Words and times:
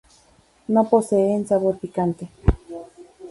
No 0.67 0.89
poseen 0.89 1.45
sabor 1.47 1.77
picante. 1.77 2.27